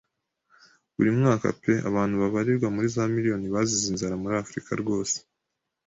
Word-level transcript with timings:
Buri 0.95 1.09
mwaka 1.19 1.47
pe 1.61 1.73
abantu 1.89 2.15
babarirwa 2.21 2.67
muri 2.75 2.87
za 2.95 3.03
miriyoni 3.15 3.45
bazize 3.53 3.85
inzara 3.89 4.15
muri 4.21 4.33
Afurika 4.43 4.71
rwose 4.81 5.17